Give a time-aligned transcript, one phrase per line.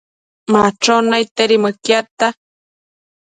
[0.51, 2.27] Machon naidtedi mëquiadta